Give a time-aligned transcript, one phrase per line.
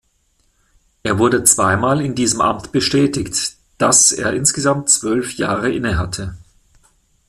[1.03, 6.33] Er wurde zweimal in diesem Amt bestätigt, dass er insgesamt zwölf Jahre innehatte.